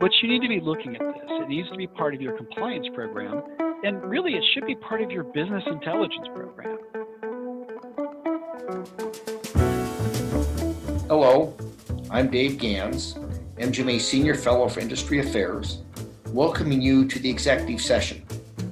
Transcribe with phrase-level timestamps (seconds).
[0.00, 1.24] But you need to be looking at this.
[1.28, 3.42] It needs to be part of your compliance program,
[3.82, 6.78] and really, it should be part of your business intelligence program.
[11.08, 11.52] Hello,
[12.12, 13.14] I'm Dave Gans,
[13.56, 15.82] MGMA Senior Fellow for Industry Affairs,
[16.28, 18.22] welcoming you to the executive session,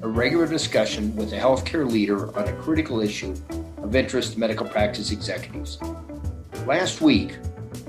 [0.02, 3.34] a regular discussion with a healthcare leader on a critical issue
[3.78, 5.80] of interest to medical practice executives.
[6.66, 7.36] Last week,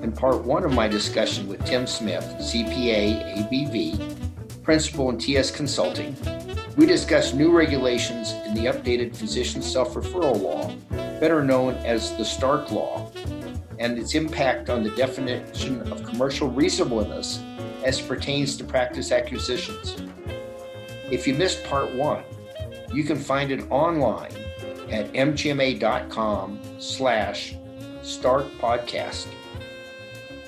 [0.01, 6.15] in part one of my discussion with Tim Smith, CPA, ABV, principal in TS Consulting,
[6.75, 10.73] we discussed new regulations in the updated physician self referral law,
[11.19, 13.11] better known as the Stark Law,
[13.79, 17.41] and its impact on the definition of commercial reasonableness
[17.83, 19.97] as pertains to practice acquisitions.
[21.09, 22.23] If you missed part one,
[22.93, 24.31] you can find it online
[24.89, 27.55] at mgma.com slash
[28.01, 29.27] stark podcast.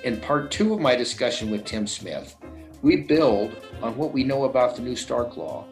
[0.04, 2.38] In part two of my discussion with Tim Smith,
[2.82, 5.66] we build on what we know about the new Stark Law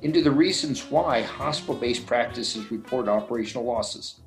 [0.00, 4.20] into the reasons why hospital based practices report operational losses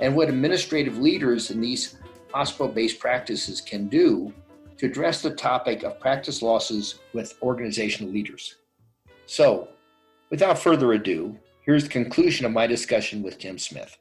[0.00, 1.96] and what administrative leaders in these
[2.32, 4.32] hospital based practices can do
[4.78, 8.56] to address the topic of practice losses with organizational leaders.
[9.26, 9.68] So,
[10.30, 13.96] without further ado, here's the conclusion of my discussion with Tim Smith.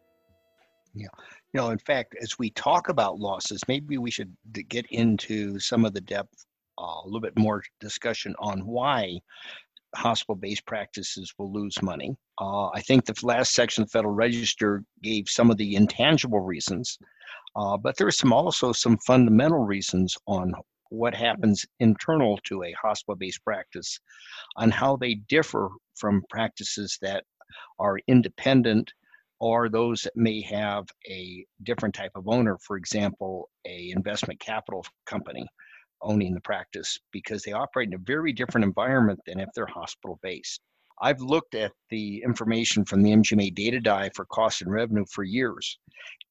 [0.94, 1.08] Yeah.
[1.56, 4.36] You know, in fact, as we talk about losses, maybe we should
[4.68, 6.46] get into some of the depth,
[6.78, 9.22] uh, a little bit more discussion on why
[9.96, 12.14] hospital-based practices will lose money.
[12.42, 16.42] Uh, I think the last section of the Federal Register gave some of the intangible
[16.42, 17.00] reasons,
[17.56, 20.54] uh, but there are some also some fundamental reasons on
[20.90, 23.98] what happens internal to a hospital-based practice,
[24.58, 27.24] on how they differ from practices that
[27.80, 28.92] are independent
[29.40, 34.86] or those that may have a different type of owner for example a investment capital
[35.06, 35.46] company
[36.02, 40.20] owning the practice because they operate in a very different environment than if they're hospital
[40.22, 40.62] based
[41.02, 45.24] i've looked at the information from the mgma data dive for cost and revenue for
[45.24, 45.78] years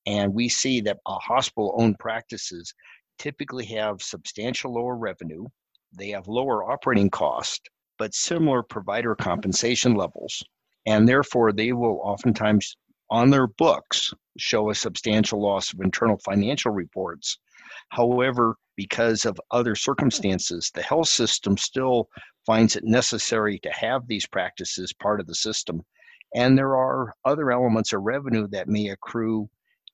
[0.07, 2.73] and we see that uh, hospital owned practices
[3.19, 5.45] typically have substantial lower revenue
[5.93, 10.43] they have lower operating cost but similar provider compensation levels
[10.87, 12.77] and therefore they will oftentimes
[13.15, 17.39] on their books show a substantial loss of internal financial reports.
[17.91, 22.09] However, because of other circumstances, the health system still
[22.45, 25.81] finds it necessary to have these practices part of the system.
[26.35, 29.49] And there are other elements of revenue that may accrue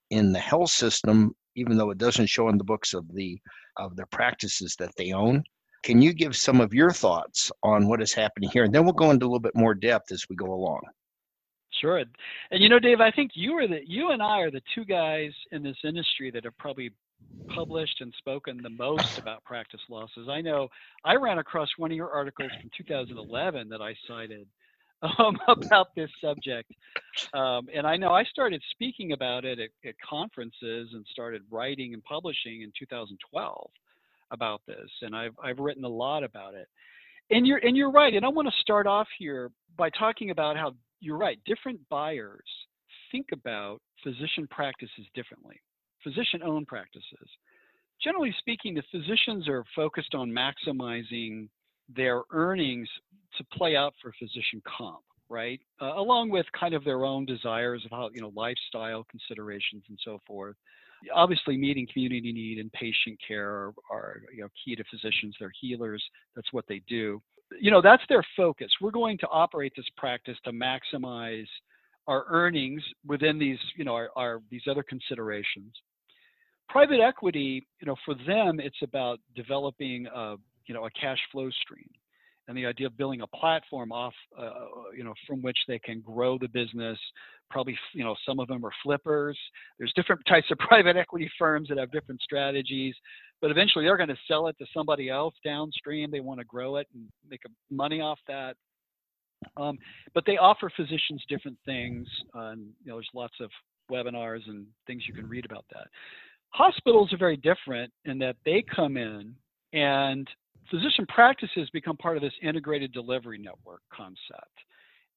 [0.09, 3.39] in the health system, even though it doesn't show in the books of the
[3.77, 5.45] of the practices that they own.
[5.83, 8.65] Can you give some of your thoughts on what is happening here?
[8.65, 10.81] And then we'll go into a little bit more depth as we go along.
[11.81, 11.99] Sure.
[11.99, 12.09] And
[12.53, 15.33] you know, Dave, I think you are the you and I are the two guys
[15.53, 16.91] in this industry that have probably
[17.49, 20.29] published and spoken the most about practice losses.
[20.29, 20.69] I know
[21.05, 24.47] I ran across one of your articles from 2011 that I cited
[25.19, 26.71] um, about this subject,
[27.33, 31.95] um, and I know I started speaking about it at, at conferences and started writing
[31.95, 33.71] and publishing in 2012
[34.31, 36.69] about this, and I've I've written a lot about it.
[37.31, 38.13] And you're and you're right.
[38.13, 41.39] And I want to start off here by talking about how you're right.
[41.47, 42.45] Different buyers
[43.11, 45.61] think about physician practices differently,
[46.03, 47.29] physician owned practices.
[48.03, 51.49] Generally speaking, the physicians are focused on maximizing
[51.95, 52.89] their earnings
[53.37, 55.61] to play out for physician comp, right?
[55.83, 59.99] Uh, along with kind of their own desires of how, you know, lifestyle considerations and
[60.05, 60.57] so forth.
[61.15, 65.35] Obviously, meeting community need and patient care are, are you know, key to physicians.
[65.39, 66.03] They're healers.
[66.37, 67.21] That's what they do
[67.59, 68.71] you know that's their focus.
[68.81, 71.47] We're going to operate this practice to maximize
[72.07, 75.73] our earnings within these you know our, our, these other considerations.
[76.69, 81.51] Private equity you know for them it's about developing a you know a cash flow
[81.63, 81.89] stream
[82.49, 84.53] and the idea of building a platform off uh,
[84.97, 86.99] you know from which they can grow the business.
[87.49, 89.39] Probably you know some of them are flippers.
[89.79, 92.95] There's different types of private equity firms that have different strategies
[93.41, 96.11] but eventually they're going to sell it to somebody else downstream.
[96.11, 97.41] They want to grow it and make
[97.71, 98.57] money off that.
[99.57, 99.79] Um,
[100.15, 102.07] but they offer physicians different things.
[102.35, 103.51] Uh, and, you know, there's lots of
[103.91, 105.87] webinars and things you can read about that.
[106.51, 109.35] Hospitals are very different in that they come in
[109.73, 110.29] and
[110.71, 114.55] physician practices become part of this integrated delivery network concept.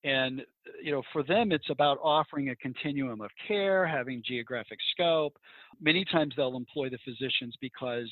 [0.03, 0.41] And
[0.81, 5.37] you know, for them, it's about offering a continuum of care, having geographic scope.
[5.81, 8.09] Many times they'll employ the physicians because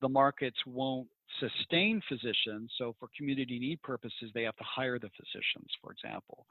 [0.00, 1.08] the markets won't
[1.40, 2.72] sustain physicians.
[2.78, 6.46] So for community need purposes, they have to hire the physicians, for example.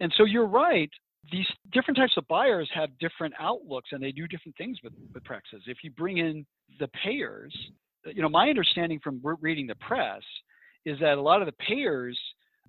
[0.00, 0.90] And so you're right.
[1.32, 5.24] These different types of buyers have different outlooks and they do different things with, with
[5.24, 5.62] practices.
[5.66, 6.46] If you bring in
[6.78, 7.54] the payers,
[8.06, 10.22] you know, my understanding from reading the press
[10.84, 12.18] is that a lot of the payers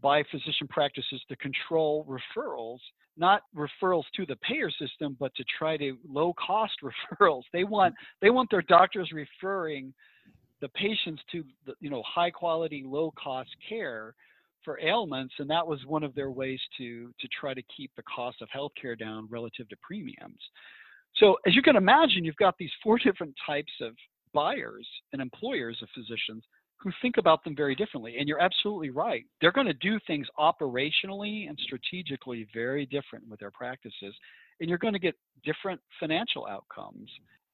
[0.01, 2.79] buy physician practices to control referrals,
[3.17, 7.43] not referrals to the payer system, but to try to low cost referrals.
[7.53, 9.93] They want they want their doctors referring
[10.61, 14.13] the patients to the, you know high quality, low cost care
[14.63, 18.03] for ailments, and that was one of their ways to to try to keep the
[18.03, 20.39] cost of healthcare down relative to premiums.
[21.15, 23.93] So as you can imagine, you've got these four different types of
[24.33, 26.43] buyers and employers of physicians
[26.81, 28.15] who think about them very differently.
[28.17, 29.25] And you're absolutely right.
[29.41, 34.15] They're going to do things operationally and strategically very different with their practices.
[34.59, 37.09] And you're going to get different financial outcomes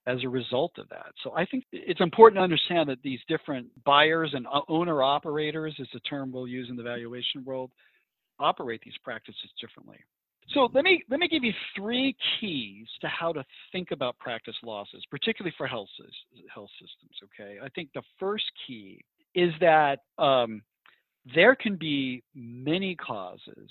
[0.07, 1.07] as a result of that.
[1.23, 5.75] So I think it's important to understand that these different buyers and uh, owner operators
[5.79, 7.71] is a term we'll use in the valuation world
[8.39, 9.97] operate these practices differently.
[10.53, 14.55] So let me let me give you three keys to how to think about practice
[14.63, 15.89] losses, particularly for health
[16.53, 17.17] health systems.
[17.23, 19.03] Okay, I think the first key
[19.35, 20.61] is that um,
[21.33, 23.69] there can be many causes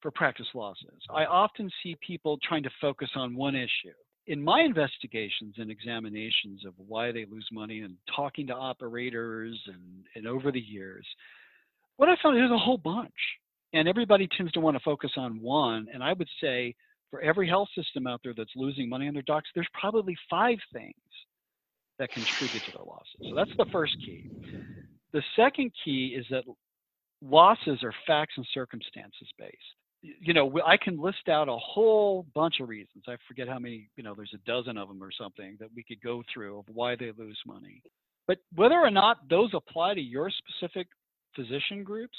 [0.00, 1.00] for practice losses.
[1.14, 3.94] I often see people trying to focus on one issue.
[4.26, 10.04] In my investigations and examinations of why they lose money and talking to operators and,
[10.14, 11.06] and over the years,
[11.96, 13.12] what I found is a whole bunch.
[13.74, 15.86] And everybody tends to want to focus on one.
[15.92, 16.74] And I would say
[17.10, 20.58] for every health system out there that's losing money on their docs, there's probably five
[20.72, 20.94] things
[22.02, 23.30] that contribute to their losses.
[23.30, 24.28] So that's the first key.
[25.12, 26.42] The second key is that
[27.22, 29.56] losses are facts and circumstances based.
[30.02, 33.04] You know, I can list out a whole bunch of reasons.
[33.06, 35.84] I forget how many, you know, there's a dozen of them or something that we
[35.84, 37.80] could go through of why they lose money.
[38.26, 40.88] But whether or not those apply to your specific
[41.36, 42.18] physician groups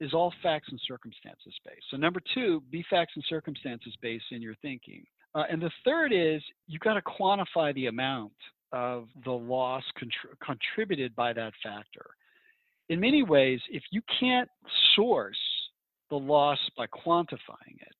[0.00, 1.86] is all facts and circumstances based.
[1.92, 5.04] So, number two, be facts and circumstances based in your thinking.
[5.36, 8.32] Uh, and the third is you've got to quantify the amount
[8.76, 12.10] of the loss contr- contributed by that factor.
[12.90, 14.50] In many ways, if you can't
[14.94, 15.38] source
[16.10, 17.96] the loss by quantifying it,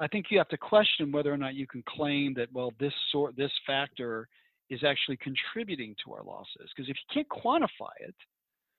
[0.00, 2.94] I think you have to question whether or not you can claim that well this
[3.12, 4.26] sort this factor
[4.70, 6.70] is actually contributing to our losses.
[6.74, 8.14] Because if you can't quantify it,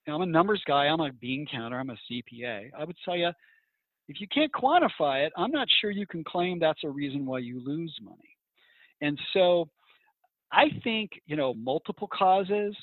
[0.08, 2.72] I'm a numbers guy, I'm a bean counter, I'm a CPA.
[2.78, 3.30] I would tell you,
[4.08, 7.40] if you can't quantify it, I'm not sure you can claim that's a reason why
[7.40, 8.38] you lose money.
[9.01, 9.69] And so
[10.56, 12.75] I think, you know, multiple causes,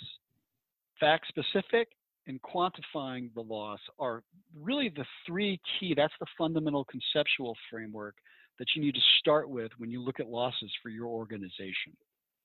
[1.01, 1.89] fact specific,
[2.27, 4.23] and quantifying the loss are
[4.61, 8.15] really the three key, that's the fundamental conceptual framework
[8.59, 11.97] that you need to start with when you look at losses for your organization.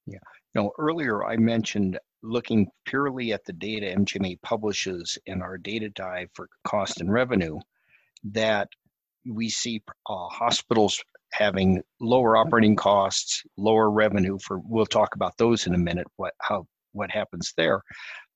[0.05, 0.19] Yeah.
[0.55, 6.29] No, earlier I mentioned looking purely at the data MGMA publishes in our data dive
[6.33, 7.59] for cost and revenue
[8.23, 8.69] that
[9.25, 11.03] we see uh, hospitals
[11.33, 16.33] having lower operating costs, lower revenue for we'll talk about those in a minute what
[16.41, 17.81] how what happens there.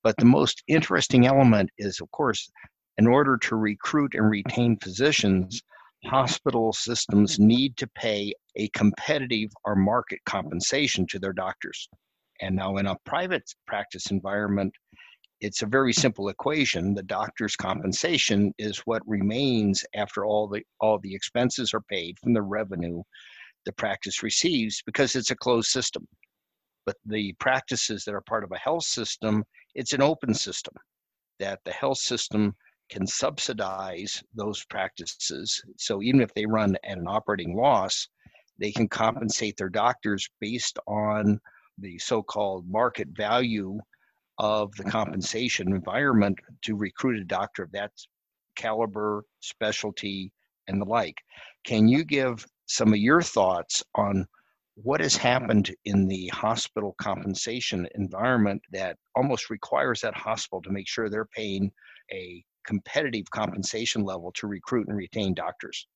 [0.02, 2.50] But the most interesting element is of course
[2.98, 5.62] in order to recruit and retain physicians,
[6.04, 11.88] hospital systems need to pay a competitive or market compensation to their doctors.
[12.40, 14.74] And now in a private practice environment,
[15.42, 16.94] it's a very simple equation.
[16.94, 22.32] The doctor's compensation is what remains after all the all the expenses are paid from
[22.32, 23.02] the revenue
[23.64, 26.06] the practice receives because it's a closed system.
[26.86, 29.44] But the practices that are part of a health system,
[29.74, 30.74] it's an open system
[31.38, 32.54] that the health system
[32.88, 35.60] can subsidize those practices.
[35.76, 38.08] So even if they run at an operating loss,
[38.58, 41.40] they can compensate their doctors based on
[41.78, 43.78] the so-called market value
[44.38, 47.92] of the compensation environment to recruit a doctor of that
[48.56, 50.32] caliber, specialty,
[50.68, 51.16] and the like.
[51.64, 54.26] Can you give some of your thoughts on
[54.74, 60.88] what has happened in the hospital compensation environment that almost requires that hospital to make
[60.88, 61.70] sure they're paying
[62.10, 65.86] a competitive compensation level to recruit and retain doctors?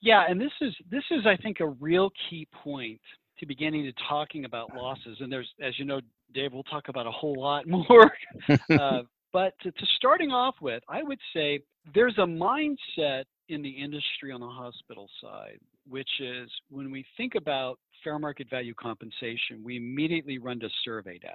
[0.00, 3.00] Yeah, and this is this is I think a real key point
[3.38, 5.18] to beginning to talking about losses.
[5.20, 6.00] And there's, as you know,
[6.34, 8.10] Dave, we'll talk about a whole lot more.
[8.70, 9.02] uh,
[9.32, 11.60] but to, to starting off with, I would say
[11.94, 17.34] there's a mindset in the industry on the hospital side, which is when we think
[17.34, 21.34] about fair market value compensation, we immediately run to survey data.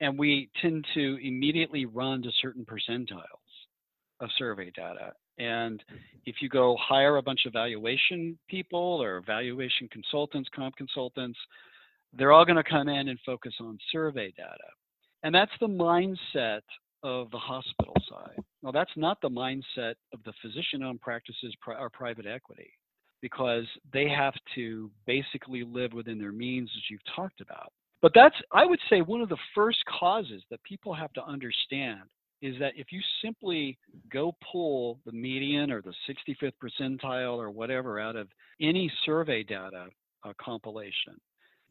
[0.00, 3.22] And we tend to immediately run to certain percentiles
[4.20, 5.12] of survey data.
[5.38, 5.82] And
[6.24, 11.38] if you go hire a bunch of valuation people or valuation consultants, comp consultants,
[12.16, 14.68] they're all going to come in and focus on survey data.
[15.22, 16.62] And that's the mindset
[17.02, 18.38] of the hospital side.
[18.62, 22.70] Now, that's not the mindset of the physician owned practices or private equity
[23.20, 27.72] because they have to basically live within their means, as you've talked about.
[28.02, 32.02] But that's, I would say, one of the first causes that people have to understand
[32.42, 33.78] is that if you simply
[34.12, 38.28] go pull the median or the 65th percentile or whatever out of
[38.60, 39.86] any survey data
[40.24, 41.18] uh, compilation,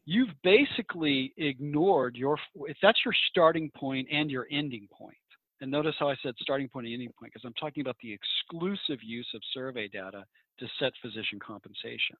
[0.04, 5.16] you've basically ignored your, if that's your starting point and your ending point.
[5.60, 8.12] And notice how I said starting point and ending point, because I'm talking about the
[8.12, 10.24] exclusive use of survey data
[10.58, 12.16] to set physician compensation.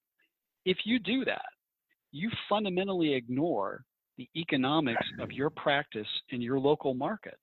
[0.65, 1.47] If you do that,
[2.13, 3.85] you fundamentally ignore
[4.17, 7.39] the economics of your practice in your local market.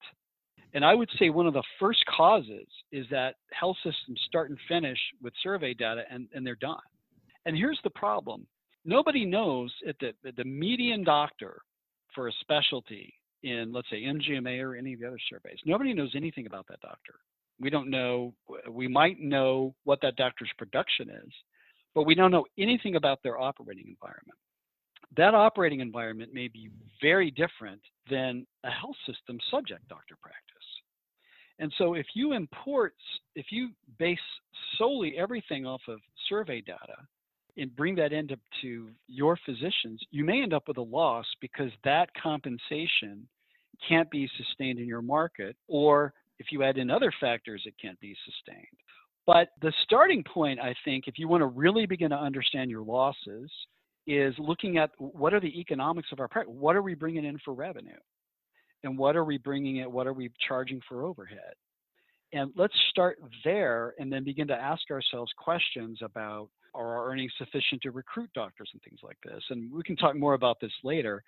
[0.73, 4.59] And I would say one of the first causes is that health systems start and
[4.67, 6.77] finish with survey data and, and they're done.
[7.45, 8.47] And here's the problem
[8.85, 11.61] nobody knows at the, the median doctor
[12.15, 13.13] for a specialty
[13.43, 16.79] in, let's say, MGMA or any of the other surveys, nobody knows anything about that
[16.81, 17.15] doctor.
[17.59, 18.33] We don't know,
[18.69, 21.31] we might know what that doctor's production is,
[21.93, 24.37] but we don't know anything about their operating environment
[25.17, 26.69] that operating environment may be
[27.01, 30.52] very different than a health system subject doctor practice.
[31.63, 32.93] And so if you import,
[33.35, 34.19] if you base
[34.77, 36.97] solely everything off of survey data
[37.55, 41.71] and bring that into to your physicians, you may end up with a loss because
[41.85, 43.25] that compensation
[43.87, 47.99] can't be sustained in your market, or if you add in other factors, it can't
[48.01, 48.67] be sustained.
[49.25, 52.83] But the starting point, I think, if you want to really begin to understand your
[52.83, 53.49] losses,
[54.05, 56.53] is looking at what are the economics of our practice?
[56.53, 57.91] What are we bringing in for revenue?
[58.83, 59.91] And what are we bringing in?
[59.91, 61.53] What are we charging for overhead?
[62.33, 67.31] And let's start there and then begin to ask ourselves questions about are our earnings
[67.37, 69.43] sufficient to recruit doctors and things like this?
[69.51, 71.23] And we can talk more about this later.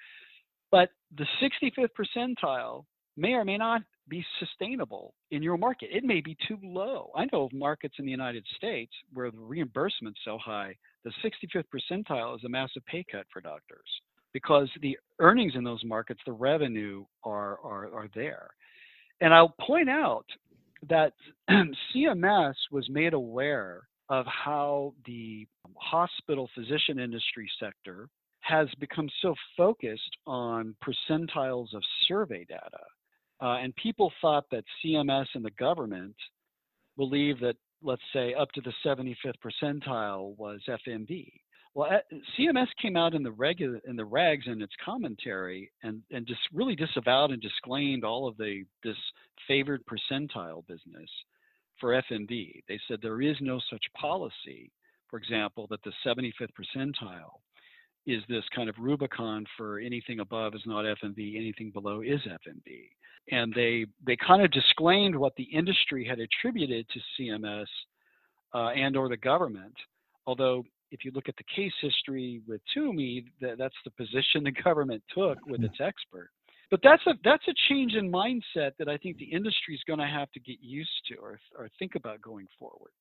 [0.71, 2.85] But the 65th percentile
[3.15, 5.89] may or may not be sustainable in your market.
[5.91, 7.11] It may be too low.
[7.15, 11.65] I know of markets in the United States where the reimbursement's so high, the 65th
[11.73, 13.87] percentile is a massive pay cut for doctors
[14.35, 18.49] because the earnings in those markets, the revenue are, are, are there.
[19.21, 20.25] And I'll point out
[20.89, 21.13] that
[21.49, 28.09] CMS was made aware of how the hospital physician industry sector
[28.41, 32.83] has become so focused on percentiles of survey data
[33.41, 36.15] uh, and people thought that CMS and the government
[36.97, 41.31] believed that, let's say, up to the 75th percentile was FMV.
[41.75, 41.99] Well,
[42.39, 46.39] CMS came out in the regular in the regs in its commentary and and just
[46.53, 48.97] really disavowed and disclaimed all of the this
[49.47, 51.09] favored percentile business
[51.79, 52.63] for FMV.
[52.67, 54.71] They said there is no such policy.
[55.09, 57.39] For example, that the 75th percentile
[58.07, 62.89] is this kind of Rubicon for anything above is not FMV, anything below is FMV
[63.31, 67.65] and they they kind of disclaimed what the industry had attributed to CMS
[68.53, 69.73] uh, and or the government.
[70.27, 74.51] Although if you look at the case history with Tuomey, that, that's the position the
[74.51, 76.29] government took with its expert.
[76.71, 79.99] But that's a that's a change in mindset that I think the industry is going
[79.99, 82.91] to have to get used to or or think about going forward.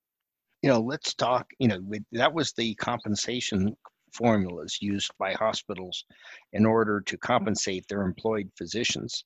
[0.62, 1.46] You know, let's talk.
[1.58, 1.80] You know,
[2.12, 3.74] that was the compensation
[4.12, 6.04] formulas used by hospitals
[6.52, 9.24] in order to compensate their employed physicians.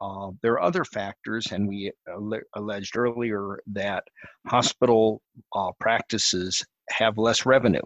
[0.00, 1.92] Uh, there are other factors, and we
[2.54, 4.04] alleged earlier that
[4.46, 5.20] hospital
[5.54, 7.82] uh, practices have less revenue.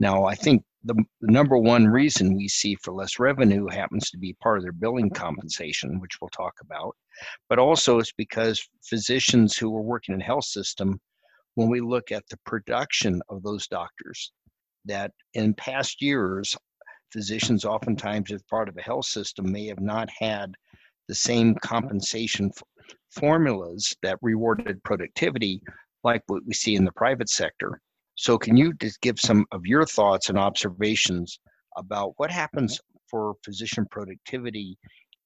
[0.00, 4.18] Now, I think the, the, number one reason we see for less revenue happens to
[4.18, 6.96] be part of their billing compensation, which we'll talk about,
[7.48, 11.00] but also it's because physicians who are working in health system,
[11.54, 14.32] when we look at the production of those doctors,
[14.84, 16.56] that in past years,
[17.12, 20.54] physicians oftentimes as part of a health system may have not had
[21.08, 22.62] the same compensation f-
[23.10, 25.62] formulas that rewarded productivity
[26.02, 27.80] like what we see in the private sector.
[28.16, 31.38] So, can you just give some of your thoughts and observations
[31.76, 32.80] about what happens
[33.10, 34.78] for physician productivity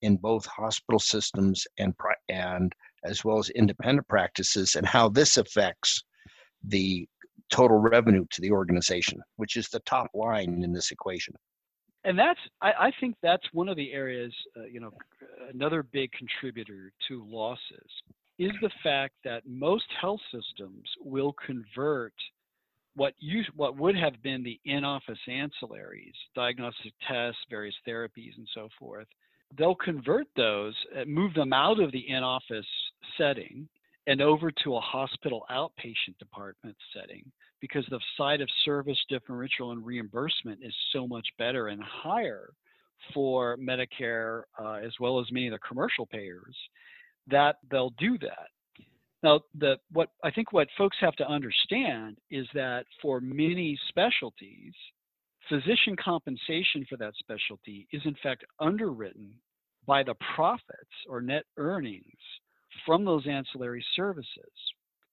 [0.02, 1.94] in both hospital systems and
[2.28, 2.72] and
[3.04, 6.02] as well as independent practices, and how this affects
[6.64, 7.06] the
[7.50, 11.34] total revenue to the organization, which is the top line in this equation?
[12.04, 14.92] and that's I, I, think that's one of the areas uh, you know
[15.52, 17.90] another big contributor to losses
[18.38, 22.14] is the fact that most health systems will convert
[22.94, 28.68] what you what would have been the in-office ancillaries diagnostic tests various therapies and so
[28.78, 29.06] forth
[29.56, 32.66] they'll convert those uh, move them out of the in-office
[33.16, 33.68] setting
[34.06, 37.30] and over to a hospital outpatient department setting
[37.60, 42.50] because the site of service differential and reimbursement is so much better and higher
[43.12, 46.56] for Medicare uh, as well as many of the commercial payers
[47.28, 48.48] that they'll do that.
[49.22, 54.74] Now, the what I think what folks have to understand is that for many specialties,
[55.48, 59.32] physician compensation for that specialty is in fact underwritten
[59.86, 60.66] by the profits
[61.08, 62.04] or net earnings
[62.86, 64.52] from those ancillary services.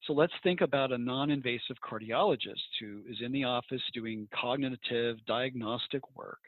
[0.05, 5.17] So let's think about a non invasive cardiologist who is in the office doing cognitive
[5.25, 6.39] diagnostic work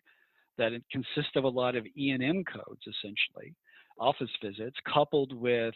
[0.59, 3.55] that consists of a lot of E&M codes, essentially,
[3.99, 5.73] office visits, coupled with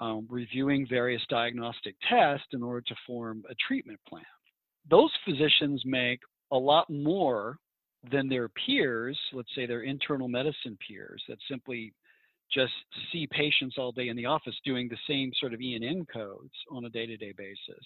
[0.00, 4.24] um, reviewing various diagnostic tests in order to form a treatment plan.
[4.88, 6.20] Those physicians make
[6.52, 7.58] a lot more
[8.10, 11.92] than their peers, let's say their internal medicine peers, that simply
[12.52, 12.72] just
[13.12, 16.84] see patients all day in the office doing the same sort of E&M codes on
[16.86, 17.84] a day-to-day basis.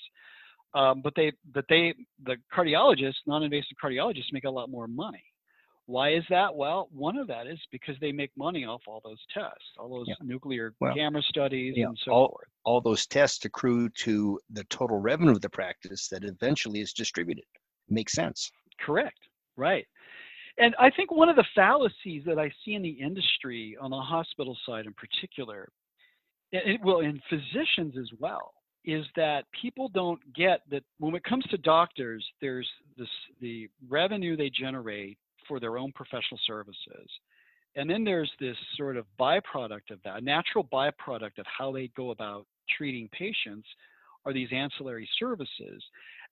[0.74, 1.94] Um, but they, but they,
[2.24, 5.22] the cardiologists, non-invasive cardiologists, make a lot more money.
[5.86, 6.54] Why is that?
[6.54, 10.06] Well, one of that is because they make money off all those tests, all those
[10.08, 10.14] yeah.
[10.22, 12.48] nuclear well, camera studies yeah, and so all, forth.
[12.64, 17.44] All those tests accrue to the total revenue of the practice that eventually is distributed.
[17.90, 18.50] Makes sense.
[18.80, 19.18] Correct.
[19.56, 19.86] Right.
[20.56, 23.96] And I think one of the fallacies that I see in the industry on the
[23.96, 25.68] hospital side in particular,
[26.52, 31.44] it, well, in physicians as well, is that people don't get that when it comes
[31.46, 33.08] to doctors, there's this
[33.40, 37.08] the revenue they generate for their own professional services.
[37.76, 41.90] And then there's this sort of byproduct of that, a natural byproduct of how they
[41.96, 42.46] go about
[42.76, 43.66] treating patients
[44.24, 45.82] are these ancillary services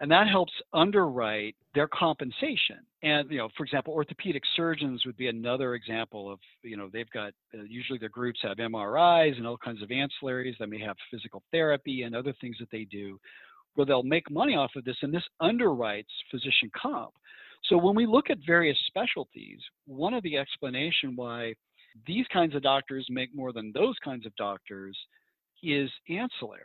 [0.02, 2.78] and that helps underwrite their compensation.
[3.04, 7.10] And you know, for example, orthopedic surgeons would be another example of you know they've
[7.10, 10.58] got uh, usually their groups have MRIs and all kinds of ancillaries.
[10.58, 13.18] They may have physical therapy and other things that they do,
[13.76, 17.12] where they'll make money off of this, and this underwrites physician comp.
[17.64, 21.54] So when we look at various specialties, one of the explanation why
[22.06, 24.96] these kinds of doctors make more than those kinds of doctors
[25.62, 26.58] is ancillaries.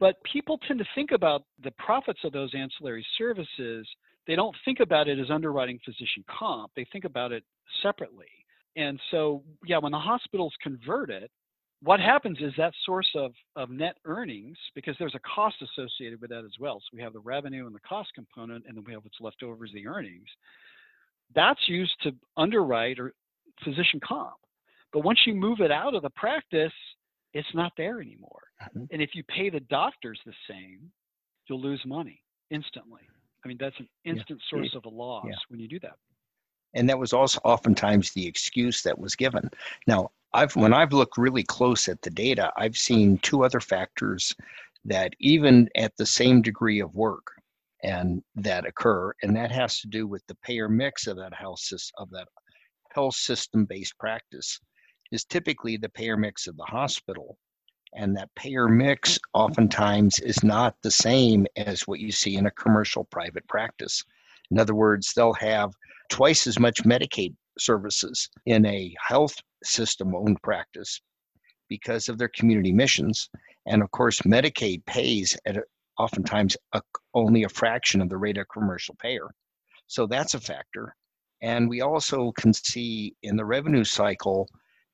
[0.00, 3.86] But people tend to think about the profits of those ancillary services.
[4.26, 6.72] They don't think about it as underwriting physician comp.
[6.74, 7.44] They think about it
[7.82, 8.26] separately.
[8.74, 11.30] And so, yeah, when the hospitals convert it,
[11.82, 16.30] what happens is that source of, of net earnings, because there's a cost associated with
[16.30, 16.78] that as well.
[16.80, 19.42] So we have the revenue and the cost component, and then we have what's left
[19.42, 20.28] over as the earnings.
[21.34, 23.14] That's used to underwrite or
[23.64, 24.34] physician comp.
[24.92, 26.72] But once you move it out of the practice,
[27.34, 28.42] it's not there anymore.
[28.62, 28.84] Mm-hmm.
[28.92, 30.90] And if you pay the doctors the same,
[31.48, 33.02] you'll lose money instantly.
[33.44, 34.58] I mean, that's an instant yeah.
[34.58, 35.34] source of a loss yeah.
[35.48, 35.96] when you do that.
[36.74, 39.50] And that was also oftentimes the excuse that was given.
[39.86, 44.34] Now, I've when I've looked really close at the data, I've seen two other factors
[44.84, 47.26] that even at the same degree of work
[47.82, 51.68] and that occur, and that has to do with the payer mix of that health
[51.98, 52.28] of that
[52.92, 54.58] health system based practice
[55.10, 57.38] is typically the payer mix of the hospital.
[57.94, 62.50] And that payer mix oftentimes is not the same as what you see in a
[62.52, 64.02] commercial private practice.
[64.50, 65.72] In other words, they'll have
[66.08, 71.00] twice as much Medicaid services in a health system owned practice
[71.68, 73.28] because of their community missions.
[73.66, 75.62] And of course, Medicaid pays at a,
[75.98, 76.82] oftentimes a,
[77.14, 79.28] only a fraction of the rate of commercial payer.
[79.86, 80.94] So that's a factor.
[81.42, 84.48] And we also can see in the revenue cycle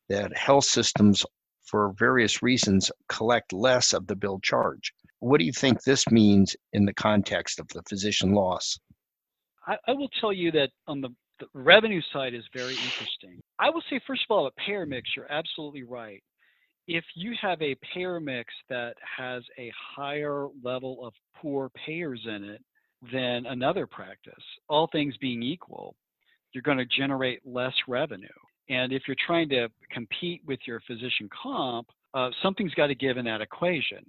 [0.09, 1.25] that health systems,
[1.67, 4.93] for various reasons, collect less of the bill charge.
[5.21, 8.79] What do you think this means in the context of the physician loss?
[9.67, 13.41] I, I will tell you that on the, the revenue side is very interesting.
[13.59, 16.23] I will say, first of all, a payer mix, you're absolutely right.
[16.87, 22.45] If you have a payer mix that has a higher level of poor payers in
[22.45, 22.63] it
[23.13, 25.95] than another practice, all things being equal,
[26.53, 28.27] you're going to generate less revenue.
[28.71, 33.17] And if you're trying to compete with your physician comp, uh, something's got to give
[33.17, 34.05] in that equation.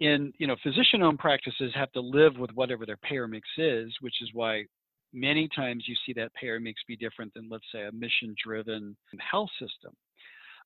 [0.00, 4.22] In you know, physician-owned practices have to live with whatever their payer mix is, which
[4.22, 4.64] is why
[5.12, 9.50] many times you see that payer mix be different than, let's say, a mission-driven health
[9.58, 9.92] system.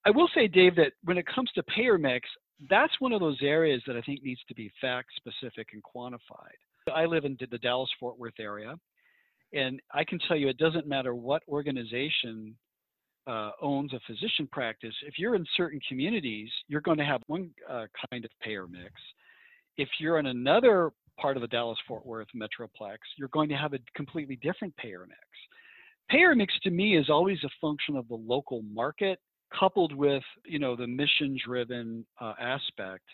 [0.05, 2.29] I will say, Dave, that when it comes to payer mix,
[2.69, 6.59] that's one of those areas that I think needs to be fact-specific and quantified.
[6.93, 8.75] I live in the Dallas-Fort Worth area,
[9.53, 12.57] and I can tell you it doesn't matter what organization
[13.27, 17.51] uh, owns a physician practice, if you're in certain communities, you're going to have one
[17.71, 18.93] uh, kind of payer mix.
[19.77, 20.91] If you're in another
[21.23, 25.07] part of the Dallas Fort Worth Metroplex, you're going to have a completely different payer
[25.09, 25.21] mix.
[26.11, 29.21] Payer mix to me is always a function of the local market
[29.59, 33.05] coupled with you know the mission driven uh, aspect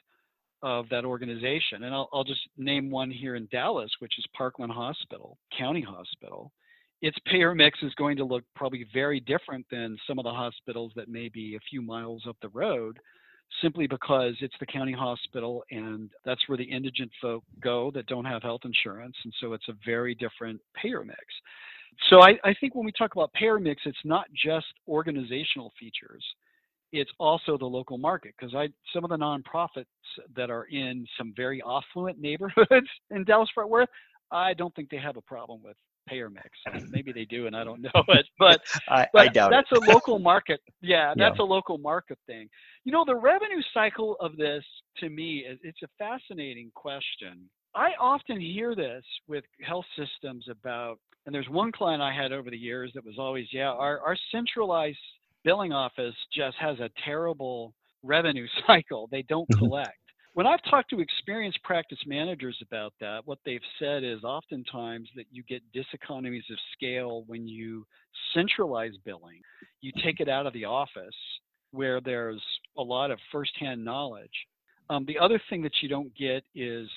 [0.63, 4.73] of that organization and I'll, I'll just name one here in dallas which is parkland
[4.73, 6.53] hospital county hospital
[7.03, 10.93] its payer mix is going to look probably very different than some of the hospitals
[10.97, 12.99] that may be a few miles up the road
[13.63, 18.25] simply because it's the county hospital and that's where the indigent folk go that don't
[18.25, 21.25] have health insurance and so it's a very different payer mix.
[22.11, 26.25] So I, I think when we talk about payer mix it's not just organizational features
[26.93, 29.85] it's also the local market because I some of the nonprofits
[30.35, 33.89] that are in some very affluent neighborhoods in Dallas Fort Worth,
[34.31, 35.77] I don't think they have a problem with
[36.09, 36.49] payer mix.
[36.91, 38.27] Maybe they do, and I don't know it.
[38.39, 39.79] But, I, but I doubt that's it.
[39.79, 40.61] a local market.
[40.81, 42.49] Yeah, that's a local market thing.
[42.85, 44.65] You know, the revenue cycle of this
[44.99, 47.51] to me is it's a fascinating question.
[47.75, 52.49] I often hear this with health systems about, and there's one client I had over
[52.49, 54.99] the years that was always, yeah, our, our centralized
[55.45, 59.09] billing office just has a terrible revenue cycle.
[59.11, 59.59] They don't Mhm.
[59.59, 59.99] collect.
[60.39, 65.25] When I've talked to experienced practice managers about that, what they've said is oftentimes that
[65.33, 67.85] you get diseconomies of scale when you
[68.35, 69.41] centralize billing.
[69.81, 71.17] You take it out of the office
[71.73, 72.41] where there's
[72.77, 74.31] a lot of firsthand knowledge.
[74.91, 76.89] Um, the other thing that you don't get is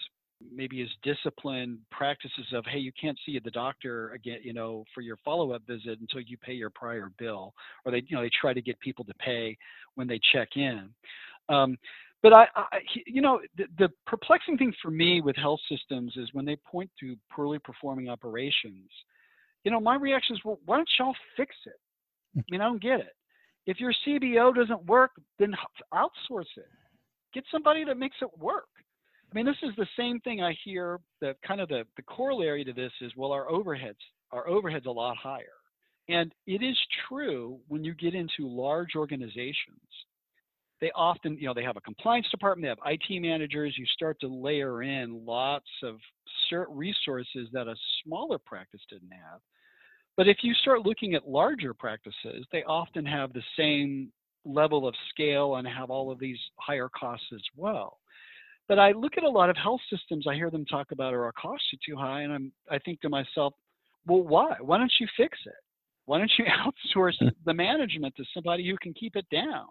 [0.54, 5.02] maybe is disciplined practices of hey you can't see the doctor again you know for
[5.02, 7.54] your follow-up visit until you pay your prior bill
[7.86, 9.56] or they you know they try to get people to pay
[9.94, 10.90] when they check in
[11.50, 11.78] um,
[12.24, 12.66] but I, I,
[13.08, 16.92] you know, the, the perplexing thing for me with health systems is when they point
[17.00, 18.90] to poorly performing operations.
[19.64, 21.80] You know, my reaction is, well, why don't y'all fix it?
[22.34, 22.40] Hmm.
[22.40, 23.16] I mean, I don't get it.
[23.66, 25.56] If your CBO doesn't work, then
[25.94, 26.70] outsource it.
[27.34, 28.68] Get somebody that makes it work.
[29.32, 31.00] I mean, this is the same thing I hear.
[31.22, 33.96] The kind of the, the corollary to this is, well, our overheads,
[34.32, 35.46] our overheads a lot higher.
[36.10, 39.80] And it is true when you get into large organizations
[40.82, 43.76] they often, you know, they have a compliance department, they have IT managers.
[43.78, 45.98] You start to layer in lots of
[46.70, 49.40] resources that a smaller practice didn't have.
[50.18, 54.12] But if you start looking at larger practices, they often have the same
[54.44, 58.00] level of scale and have all of these higher costs as well.
[58.68, 61.24] But I look at a lot of health systems, I hear them talk about, are
[61.24, 62.22] our costs are too high?
[62.22, 63.54] And I'm, I think to myself,
[64.08, 64.56] well, why?
[64.60, 65.54] Why don't you fix it?
[66.06, 66.46] Why don't you
[66.96, 67.28] outsource hmm.
[67.46, 69.68] the management to somebody who can keep it down?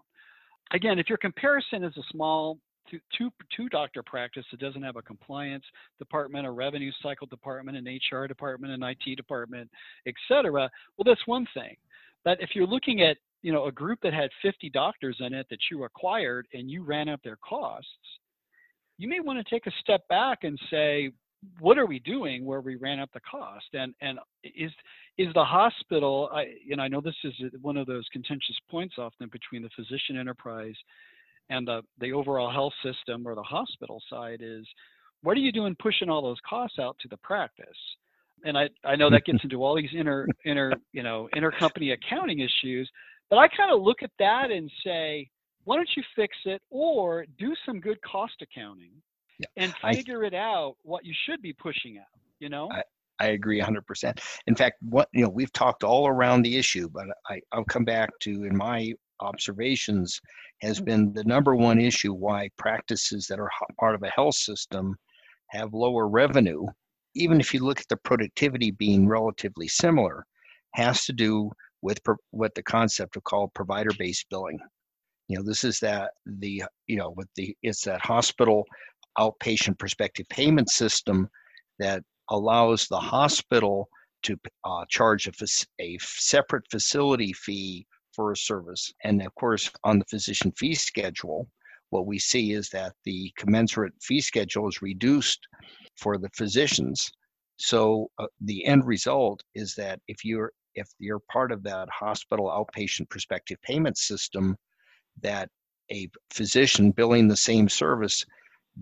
[0.72, 2.58] Again, if your comparison is a small
[2.90, 5.64] two, two, two doctor practice that doesn't have a compliance
[5.98, 9.70] department, a revenue cycle department, an HR department, an IT department,
[10.06, 11.76] et cetera, well, that's one thing.
[12.24, 15.46] But if you're looking at you know a group that had 50 doctors in it
[15.50, 17.88] that you acquired and you ran up their costs,
[18.98, 21.10] you may want to take a step back and say,
[21.58, 23.66] what are we doing where we ran up the cost?
[23.72, 24.72] And and is
[25.18, 28.94] is the hospital i you know i know this is one of those contentious points
[28.98, 30.74] often between the physician enterprise
[31.50, 34.66] and the the overall health system or the hospital side is
[35.22, 37.66] what are you doing pushing all those costs out to the practice?
[38.44, 42.40] And i i know that gets into all these inner inner you know intercompany accounting
[42.40, 42.90] issues
[43.28, 45.28] but i kind of look at that and say
[45.64, 48.92] why don't you fix it or do some good cost accounting
[49.40, 52.70] Yeah, and I- figure it out what you should be pushing out you know
[53.20, 54.18] I agree 100%.
[54.46, 57.84] In fact, what you know, we've talked all around the issue, but I, I'll come
[57.84, 60.20] back to in my observations
[60.62, 60.84] has mm.
[60.86, 64.96] been the number one issue why practices that are part of a health system
[65.48, 66.64] have lower revenue,
[67.14, 70.24] even if you look at the productivity being relatively similar,
[70.74, 71.50] has to do
[71.82, 74.58] with pro- what the concept of called provider-based billing.
[75.28, 78.64] You know, this is that the you know with the it's that hospital
[79.18, 81.28] outpatient prospective payment system
[81.78, 83.88] that allows the hospital
[84.22, 85.32] to uh, charge a,
[85.80, 88.92] a separate facility fee for a service.
[89.04, 91.48] And of course, on the physician fee schedule,
[91.90, 95.46] what we see is that the commensurate fee schedule is reduced
[95.96, 97.10] for the physicians.
[97.56, 102.46] So uh, the end result is that if you're if you're part of that hospital
[102.46, 104.56] outpatient prospective payment system,
[105.20, 105.48] that
[105.92, 108.24] a physician billing the same service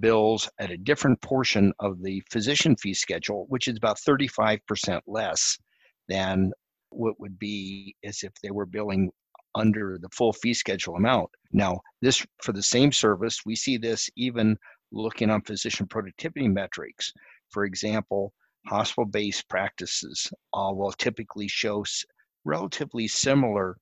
[0.00, 5.58] bills at a different portion of the physician fee schedule, which is about 35% less
[6.08, 6.52] than
[6.90, 9.10] what would be as if they were billing
[9.54, 11.28] under the full fee schedule amount.
[11.52, 14.56] Now, this for the same service, we see this even
[14.92, 17.12] looking on physician productivity metrics.
[17.50, 18.32] For example,
[18.66, 22.04] hospital based practices uh, will typically show s-
[22.44, 23.76] relatively similar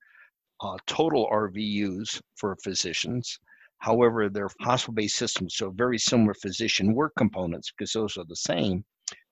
[0.60, 3.38] uh, total RVUs for physicians.
[3.78, 8.84] However, they're hospital-based systems, so very similar physician work components because those are the same,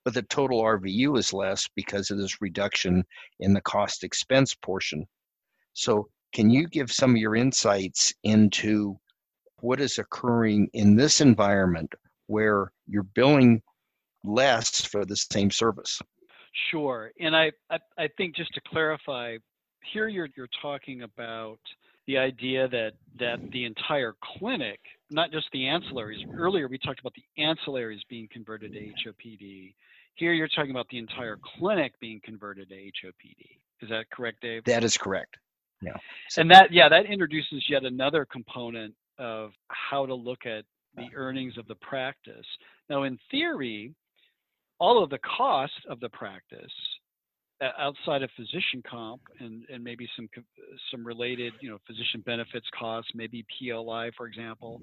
[0.04, 3.04] but the total RVU is less because of this reduction
[3.40, 5.06] in the cost expense portion.
[5.72, 8.98] So, can you give some of your insights into
[9.60, 11.92] what is occurring in this environment
[12.26, 13.62] where you're billing
[14.24, 16.00] less for the same service?
[16.70, 17.10] Sure.
[17.20, 19.36] And I, I, I think just to clarify,
[19.92, 21.58] here you're, you're talking about
[22.06, 27.14] the idea that, that the entire clinic, not just the ancillaries, earlier we talked about
[27.14, 29.74] the ancillaries being converted to HOPD.
[30.16, 33.58] Here you're talking about the entire clinic being converted to HOPD.
[33.80, 34.64] Is that correct, Dave?
[34.64, 35.36] That is correct.
[35.80, 35.96] Yeah.
[36.36, 40.64] And that, yeah, that introduces yet another component of how to look at
[40.96, 42.46] the earnings of the practice.
[42.88, 43.92] Now, in theory,
[44.78, 46.72] all of the costs of the practice
[47.78, 50.28] outside of physician comp and, and maybe some
[50.90, 54.80] some related you know physician benefits costs maybe PLI for example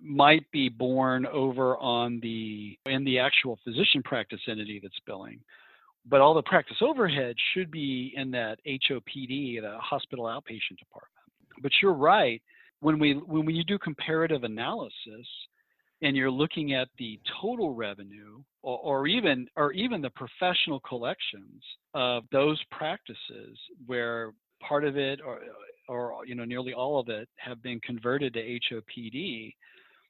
[0.00, 5.40] might be borne over on the in the actual physician practice entity that's billing.
[6.08, 11.12] But all the practice overhead should be in that HOPD the hospital outpatient department.
[11.60, 12.40] But you're right
[12.80, 15.26] when we when you do comparative analysis
[16.02, 21.62] and you're looking at the total revenue or, or, even or even the professional collections
[21.94, 24.32] of those practices where
[24.66, 25.40] part of it or
[25.88, 29.54] or you know nearly all of it have been converted to HOPD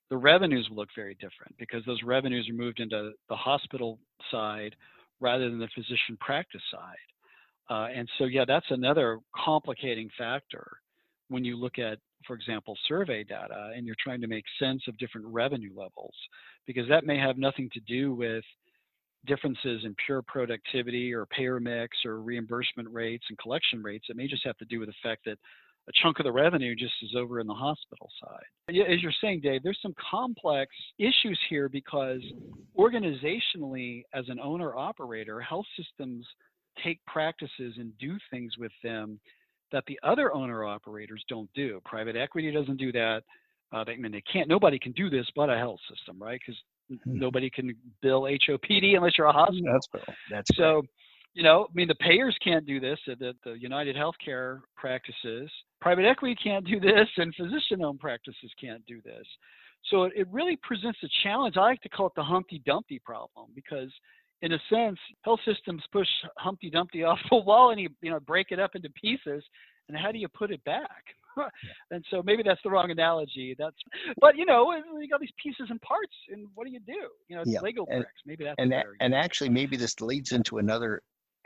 [0.08, 3.98] the revenues look very different because those revenues are moved into the hospital
[4.30, 4.74] side
[5.20, 6.96] rather than the physician practice side.
[7.68, 10.78] Uh, and so yeah that's another complicating factor
[11.28, 14.98] when you look at for example, survey data and you're trying to make sense of
[14.98, 16.14] different revenue levels,
[16.66, 18.44] because that may have nothing to do with
[19.26, 24.06] differences in pure productivity or payer mix or reimbursement rates and collection rates.
[24.08, 25.38] It may just have to do with the fact that
[25.88, 28.76] a chunk of the revenue just is over in the hospital side.
[28.88, 32.20] As you're saying, Dave, there's some complex issues here because
[32.76, 36.26] organizationally, as an owner operator, health systems
[36.82, 39.20] take practices and do things with them
[39.72, 41.80] that the other owner operators don't do.
[41.84, 43.22] Private equity doesn't do that.
[43.72, 44.48] Uh, they, I mean, they can't.
[44.48, 46.40] Nobody can do this but a health system, right?
[46.44, 47.18] Because mm-hmm.
[47.18, 49.72] nobody can bill HOPD unless you're a hospital.
[49.72, 49.88] That's
[50.30, 50.74] That's so.
[50.76, 50.84] Right.
[51.34, 52.98] You know, I mean, the payers can't do this.
[53.06, 55.50] The, the United Healthcare practices,
[55.82, 59.26] private equity can't do this, and physician-owned practices can't do this.
[59.90, 61.58] So it, it really presents a challenge.
[61.58, 63.92] I like to call it the Humpty Dumpty problem because
[64.46, 68.20] in a sense, health systems push Humpty Dumpty off the wall and you you know
[68.20, 69.44] break it up into pieces.
[69.88, 71.04] And how do you put it back?
[71.90, 73.54] and so maybe that's the wrong analogy.
[73.58, 73.76] That's
[74.20, 77.08] but you know you got these pieces and parts, and what do you do?
[77.28, 77.60] You know, it's yeah.
[77.60, 78.22] Lego and, bricks.
[78.24, 81.02] Maybe that's and that, and actually maybe this leads into another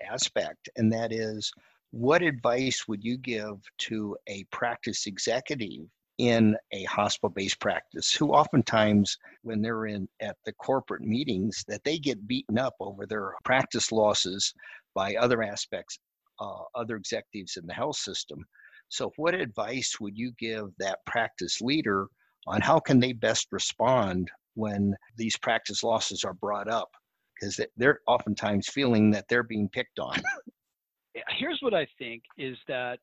[0.08, 1.52] aspect, and that is
[1.90, 5.88] what advice would you give to a practice executive
[6.20, 11.98] in a hospital-based practice who oftentimes when they're in at the corporate meetings that they
[11.98, 14.52] get beaten up over their practice losses
[14.94, 15.98] by other aspects
[16.38, 18.44] uh, other executives in the health system.
[18.90, 22.06] So what advice would you give that practice leader
[22.46, 26.90] on how can they best respond when these practice losses are brought up?
[27.34, 30.20] Because they're oftentimes feeling that they're being picked on.
[31.38, 32.98] Here's what i think is that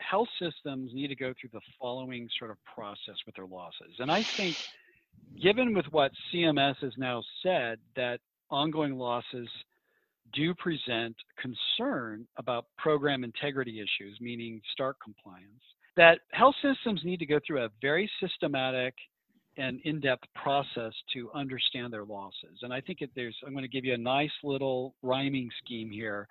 [0.00, 3.94] health systems need to go through the following sort of process with their losses.
[3.98, 4.56] And I think,
[5.42, 9.48] given with what CMS has now said, that ongoing losses
[10.32, 15.62] do present concern about program integrity issues, meaning Stark compliance,
[15.96, 18.94] that health systems need to go through a very systematic
[19.56, 22.58] and in-depth process to understand their losses.
[22.62, 26.28] And I think there's, I'm going to give you a nice little rhyming scheme here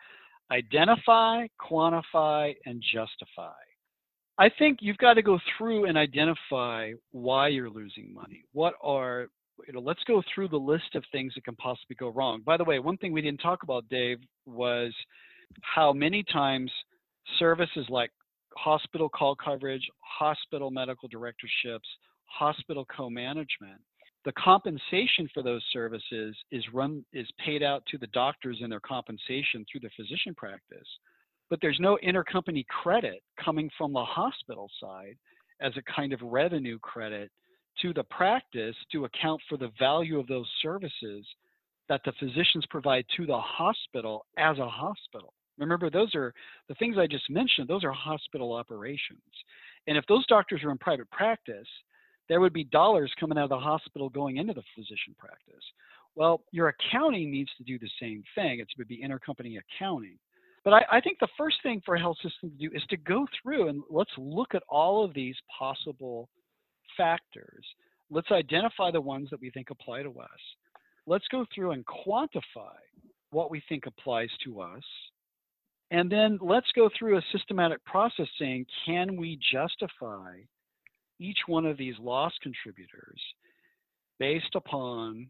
[0.52, 3.54] identify, quantify, and justify.
[4.38, 8.44] I think you've got to go through and identify why you're losing money.
[8.54, 9.28] What are,
[9.68, 12.42] you know, let's go through the list of things that can possibly go wrong.
[12.46, 14.94] By the way, one thing we didn't talk about, Dave, was
[15.62, 16.72] how many times
[17.38, 18.12] services like
[18.56, 21.88] hospital call coverage, hospital medical directorships,
[22.26, 23.82] hospital co-management
[24.26, 28.82] the compensation for those services is run is paid out to the doctors in their
[28.82, 30.88] compensation through the physician practice
[31.50, 35.18] but there's no intercompany credit coming from the hospital side
[35.62, 37.32] as a kind of revenue credit
[37.82, 41.26] to the practice to account for the value of those services
[41.88, 45.34] that the physicians provide to the hospital as a hospital.
[45.58, 46.34] Remember those are
[46.70, 49.20] the things i just mentioned those are hospital operations.
[49.88, 51.68] And if those doctors are in private practice
[52.30, 55.64] there would be dollars coming out of the hospital going into the physician practice.
[56.16, 58.60] Well, your accounting needs to do the same thing.
[58.60, 60.18] It would be intercompany accounting.
[60.64, 62.98] But I, I, think the first thing for a health system to do is to
[62.98, 66.30] go through and let's look at all of these possible
[66.98, 67.66] factors.
[68.12, 70.40] Let's identify the ones that we think apply to us.
[71.08, 72.76] Let's go through and quantify
[73.32, 74.84] what we think applies to us.
[75.92, 80.36] And then let's go through a systematic process saying, can we justify
[81.20, 83.22] each one of these loss contributors
[84.20, 85.30] based upon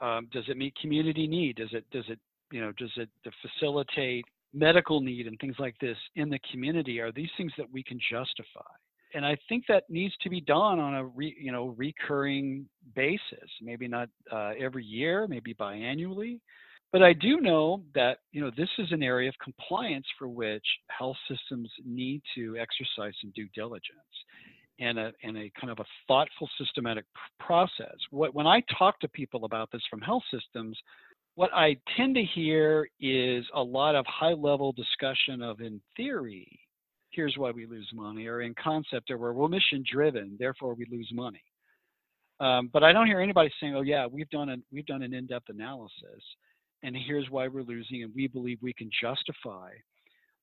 [0.00, 1.56] um, does it meet community need?
[1.56, 2.18] Does it does it
[2.50, 3.08] you know does it
[3.40, 7.00] facilitate medical need and things like this in the community?
[7.00, 8.68] Are these things that we can justify?
[9.14, 13.48] And I think that needs to be done on a re, you know recurring basis.
[13.60, 16.40] Maybe not uh, every year, maybe biannually,
[16.92, 20.66] But I do know that you know this is an area of compliance for which
[20.88, 24.24] health systems need to exercise some due diligence
[24.82, 27.04] and a, and a kind of a thoughtful, systematic
[27.38, 27.96] process.
[28.10, 30.76] What, when I talk to people about this from health systems,
[31.36, 36.48] what I tend to hear is a lot of high level discussion of, in theory,
[37.10, 41.10] here's why we lose money, or in concept, or we're mission driven, therefore we lose
[41.14, 41.42] money.
[42.40, 45.14] Um, but I don't hear anybody saying, "Oh yeah, we've done a we've done an
[45.14, 46.22] in-depth analysis,
[46.82, 49.70] and here's why we're losing, and we believe we can justify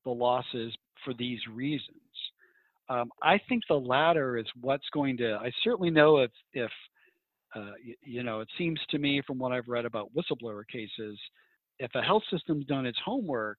[0.06, 0.74] the losses
[1.04, 1.98] for these reasons."
[2.90, 5.36] Um, I think the latter is what's going to.
[5.36, 6.72] I certainly know if if
[7.56, 11.18] uh, you, you know, it seems to me from what I've read about whistleblower cases,
[11.80, 13.58] if a health system's done its homework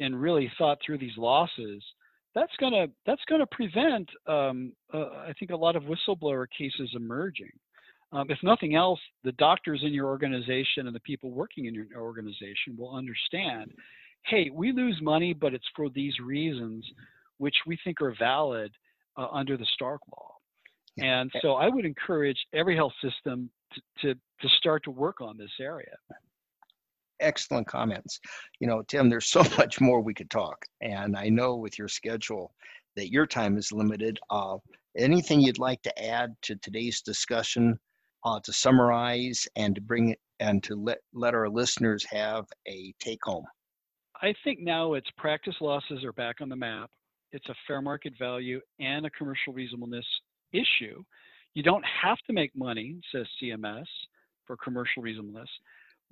[0.00, 1.82] and really thought through these losses,
[2.34, 7.52] that's gonna that's gonna prevent um, uh, I think a lot of whistleblower cases emerging.
[8.12, 11.86] Um, if nothing else, the doctors in your organization and the people working in your
[11.96, 13.72] organization will understand,
[14.24, 16.84] hey, we lose money, but it's for these reasons,
[17.38, 18.72] which we think are valid
[19.16, 20.30] uh, under the Stark Law.
[20.98, 25.36] And so I would encourage every health system to, to, to start to work on
[25.36, 25.96] this area
[27.20, 28.20] excellent comments.
[28.60, 31.88] You know, Tim, there's so much more we could talk, and I know with your
[31.88, 32.52] schedule
[32.96, 34.18] that your time is limited.
[34.30, 34.58] Uh,
[34.96, 37.78] anything you'd like to add to today's discussion
[38.24, 42.94] uh, to summarize and to bring it and to let let our listeners have a
[43.00, 43.44] take home?
[44.22, 46.90] I think now it's practice losses are back on the map.
[47.34, 50.06] It's a fair market value and a commercial reasonableness
[50.52, 51.02] issue.
[51.54, 53.86] You don't have to make money, says CMS,
[54.46, 55.50] for commercial reasonableness.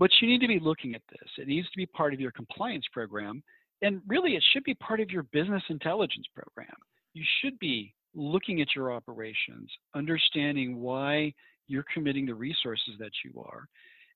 [0.00, 1.28] But you need to be looking at this.
[1.38, 3.42] It needs to be part of your compliance program.
[3.82, 6.74] And really, it should be part of your business intelligence program.
[7.14, 11.32] You should be looking at your operations, understanding why
[11.68, 13.66] you're committing the resources that you are,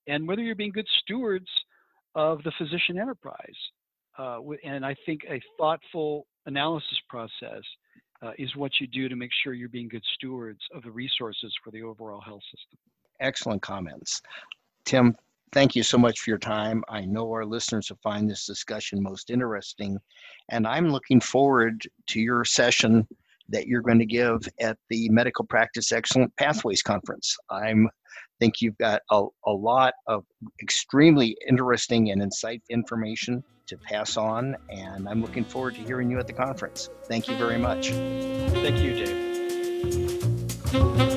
[0.07, 1.47] and whether you're being good stewards
[2.15, 3.55] of the physician enterprise.
[4.17, 7.61] Uh, and I think a thoughtful analysis process
[8.23, 11.53] uh, is what you do to make sure you're being good stewards of the resources
[11.63, 12.79] for the overall health system.
[13.19, 14.21] Excellent comments.
[14.85, 15.15] Tim,
[15.51, 16.83] thank you so much for your time.
[16.89, 19.99] I know our listeners will find this discussion most interesting,
[20.49, 23.07] and I'm looking forward to your session
[23.49, 27.37] that you're going to give at the Medical Practice Excellence Pathways Conference.
[27.49, 27.89] I'm
[28.39, 30.23] think you've got a, a lot of
[30.61, 36.19] extremely interesting and insightful information to pass on, and I'm looking forward to hearing you
[36.19, 36.89] at the conference.
[37.03, 37.91] Thank you very much.
[37.91, 38.93] Thank you,
[40.71, 41.16] Dave.